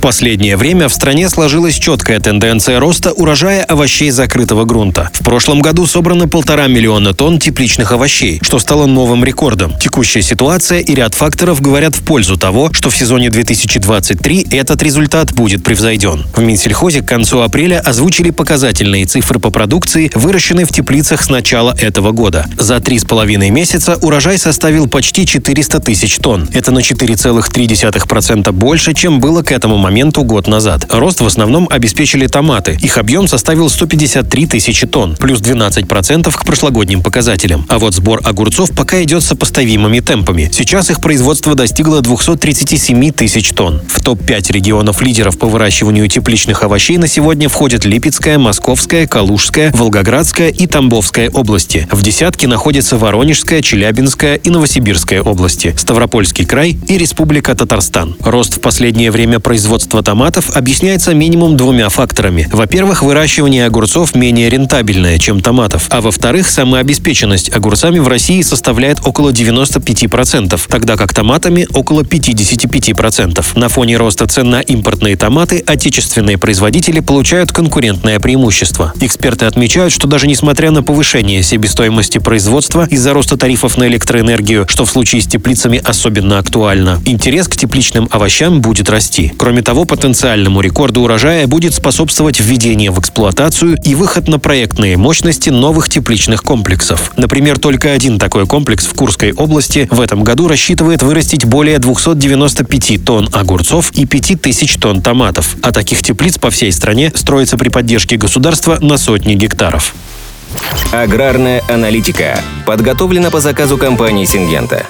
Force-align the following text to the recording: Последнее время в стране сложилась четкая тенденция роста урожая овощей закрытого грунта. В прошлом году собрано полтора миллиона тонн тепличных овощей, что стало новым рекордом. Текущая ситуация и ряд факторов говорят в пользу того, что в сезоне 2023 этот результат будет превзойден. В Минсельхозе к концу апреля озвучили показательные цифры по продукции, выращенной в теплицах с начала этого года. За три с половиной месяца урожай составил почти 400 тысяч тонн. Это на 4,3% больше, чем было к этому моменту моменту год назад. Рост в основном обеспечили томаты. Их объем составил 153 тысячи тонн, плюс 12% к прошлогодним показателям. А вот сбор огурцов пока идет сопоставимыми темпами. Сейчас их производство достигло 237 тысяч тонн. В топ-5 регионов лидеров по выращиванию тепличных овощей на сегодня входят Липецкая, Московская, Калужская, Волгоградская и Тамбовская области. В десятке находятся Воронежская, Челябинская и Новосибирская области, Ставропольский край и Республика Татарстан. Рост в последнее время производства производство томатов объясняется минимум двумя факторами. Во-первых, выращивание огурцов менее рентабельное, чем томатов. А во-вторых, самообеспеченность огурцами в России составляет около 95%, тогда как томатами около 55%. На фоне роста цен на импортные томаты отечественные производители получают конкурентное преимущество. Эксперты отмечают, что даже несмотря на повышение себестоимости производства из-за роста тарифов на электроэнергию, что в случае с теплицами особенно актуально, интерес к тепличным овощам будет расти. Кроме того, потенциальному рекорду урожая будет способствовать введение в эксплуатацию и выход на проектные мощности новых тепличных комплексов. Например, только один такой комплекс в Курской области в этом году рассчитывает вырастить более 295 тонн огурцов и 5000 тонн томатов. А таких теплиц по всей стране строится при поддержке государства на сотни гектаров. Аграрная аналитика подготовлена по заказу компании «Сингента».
Последнее 0.00 0.56
время 0.56 0.88
в 0.88 0.92
стране 0.92 1.28
сложилась 1.28 1.74
четкая 1.74 2.20
тенденция 2.20 2.78
роста 2.78 3.12
урожая 3.12 3.64
овощей 3.64 4.10
закрытого 4.10 4.64
грунта. 4.64 5.10
В 5.12 5.24
прошлом 5.24 5.60
году 5.60 5.86
собрано 5.86 6.28
полтора 6.28 6.68
миллиона 6.68 7.14
тонн 7.14 7.40
тепличных 7.40 7.90
овощей, 7.90 8.38
что 8.42 8.60
стало 8.60 8.86
новым 8.86 9.24
рекордом. 9.24 9.76
Текущая 9.78 10.22
ситуация 10.22 10.78
и 10.78 10.94
ряд 10.94 11.14
факторов 11.14 11.60
говорят 11.60 11.96
в 11.96 12.04
пользу 12.04 12.36
того, 12.36 12.70
что 12.72 12.90
в 12.90 12.96
сезоне 12.96 13.28
2023 13.28 14.46
этот 14.52 14.82
результат 14.84 15.32
будет 15.32 15.64
превзойден. 15.64 16.26
В 16.34 16.40
Минсельхозе 16.40 17.02
к 17.02 17.06
концу 17.06 17.40
апреля 17.40 17.80
озвучили 17.80 18.30
показательные 18.30 19.04
цифры 19.04 19.40
по 19.40 19.50
продукции, 19.50 20.12
выращенной 20.14 20.64
в 20.64 20.70
теплицах 20.70 21.22
с 21.22 21.28
начала 21.28 21.76
этого 21.78 22.12
года. 22.12 22.46
За 22.56 22.78
три 22.78 23.00
с 23.00 23.04
половиной 23.04 23.50
месяца 23.50 23.98
урожай 24.00 24.38
составил 24.38 24.86
почти 24.86 25.26
400 25.26 25.80
тысяч 25.80 26.16
тонн. 26.16 26.48
Это 26.52 26.70
на 26.70 26.78
4,3% 26.78 28.52
больше, 28.52 28.94
чем 28.94 29.18
было 29.18 29.42
к 29.42 29.50
этому 29.50 29.76
моменту 29.76 29.87
моменту 29.88 30.22
год 30.22 30.46
назад. 30.48 30.86
Рост 30.90 31.22
в 31.22 31.26
основном 31.26 31.66
обеспечили 31.70 32.26
томаты. 32.26 32.76
Их 32.82 32.98
объем 32.98 33.26
составил 33.26 33.70
153 33.70 34.46
тысячи 34.46 34.86
тонн, 34.86 35.16
плюс 35.16 35.40
12% 35.40 36.30
к 36.30 36.44
прошлогодним 36.44 37.02
показателям. 37.02 37.64
А 37.70 37.78
вот 37.78 37.94
сбор 37.94 38.20
огурцов 38.22 38.72
пока 38.72 39.02
идет 39.02 39.22
сопоставимыми 39.22 40.00
темпами. 40.00 40.50
Сейчас 40.52 40.90
их 40.90 41.00
производство 41.00 41.54
достигло 41.54 42.02
237 42.02 43.12
тысяч 43.12 43.48
тонн. 43.52 43.80
В 43.88 44.02
топ-5 44.02 44.52
регионов 44.52 45.00
лидеров 45.00 45.38
по 45.38 45.46
выращиванию 45.46 46.06
тепличных 46.06 46.62
овощей 46.62 46.98
на 46.98 47.08
сегодня 47.08 47.48
входят 47.48 47.86
Липецкая, 47.86 48.38
Московская, 48.38 49.06
Калужская, 49.06 49.72
Волгоградская 49.72 50.50
и 50.50 50.66
Тамбовская 50.66 51.30
области. 51.30 51.88
В 51.90 52.02
десятке 52.02 52.46
находятся 52.46 52.98
Воронежская, 52.98 53.62
Челябинская 53.62 54.34
и 54.34 54.50
Новосибирская 54.50 55.22
области, 55.22 55.74
Ставропольский 55.78 56.44
край 56.44 56.76
и 56.88 56.98
Республика 56.98 57.54
Татарстан. 57.54 58.16
Рост 58.20 58.58
в 58.58 58.60
последнее 58.60 59.10
время 59.10 59.40
производства 59.40 59.77
производство 59.78 60.02
томатов 60.02 60.56
объясняется 60.56 61.14
минимум 61.14 61.56
двумя 61.56 61.88
факторами. 61.88 62.48
Во-первых, 62.50 63.04
выращивание 63.04 63.64
огурцов 63.64 64.16
менее 64.16 64.50
рентабельное, 64.50 65.18
чем 65.18 65.40
томатов. 65.40 65.86
А 65.90 66.00
во-вторых, 66.00 66.50
самообеспеченность 66.50 67.54
огурцами 67.54 68.00
в 68.00 68.08
России 68.08 68.42
составляет 68.42 68.98
около 69.04 69.30
95%, 69.30 70.60
тогда 70.68 70.96
как 70.96 71.14
томатами 71.14 71.68
около 71.72 72.00
55%. 72.00 73.44
На 73.54 73.68
фоне 73.68 73.96
роста 73.98 74.26
цен 74.26 74.50
на 74.50 74.60
импортные 74.62 75.16
томаты 75.16 75.62
отечественные 75.64 76.38
производители 76.38 76.98
получают 76.98 77.52
конкурентное 77.52 78.18
преимущество. 78.18 78.92
Эксперты 79.00 79.46
отмечают, 79.46 79.92
что 79.92 80.08
даже 80.08 80.26
несмотря 80.26 80.72
на 80.72 80.82
повышение 80.82 81.44
себестоимости 81.44 82.18
производства 82.18 82.84
из-за 82.90 83.14
роста 83.14 83.36
тарифов 83.36 83.76
на 83.76 83.86
электроэнергию, 83.86 84.66
что 84.68 84.84
в 84.84 84.90
случае 84.90 85.22
с 85.22 85.26
теплицами 85.26 85.80
особенно 85.84 86.38
актуально, 86.38 87.00
интерес 87.04 87.46
к 87.46 87.56
тепличным 87.56 88.08
овощам 88.10 88.60
будет 88.60 88.90
расти. 88.90 89.32
Кроме 89.38 89.62
того, 89.68 89.84
потенциальному 89.84 90.62
рекорду 90.62 91.02
урожая 91.02 91.46
будет 91.46 91.74
способствовать 91.74 92.40
введение 92.40 92.90
в 92.90 92.98
эксплуатацию 93.00 93.76
и 93.84 93.94
выход 93.94 94.26
на 94.26 94.38
проектные 94.38 94.96
мощности 94.96 95.50
новых 95.50 95.90
тепличных 95.90 96.42
комплексов. 96.42 97.12
Например, 97.18 97.58
только 97.58 97.92
один 97.92 98.18
такой 98.18 98.46
комплекс 98.46 98.86
в 98.86 98.94
Курской 98.94 99.34
области 99.34 99.86
в 99.90 100.00
этом 100.00 100.24
году 100.24 100.48
рассчитывает 100.48 101.02
вырастить 101.02 101.44
более 101.44 101.78
295 101.80 103.04
тонн 103.04 103.28
огурцов 103.30 103.92
и 103.92 104.06
5000 104.06 104.76
тонн 104.76 105.02
томатов. 105.02 105.54
А 105.60 105.70
таких 105.70 106.02
теплиц 106.02 106.38
по 106.38 106.48
всей 106.48 106.72
стране 106.72 107.12
строится 107.14 107.58
при 107.58 107.68
поддержке 107.68 108.16
государства 108.16 108.78
на 108.80 108.96
сотни 108.96 109.34
гектаров. 109.34 109.94
Аграрная 110.92 111.62
аналитика 111.68 112.40
подготовлена 112.64 113.28
по 113.28 113.40
заказу 113.40 113.76
компании 113.76 114.24
«Сингента». 114.24 114.86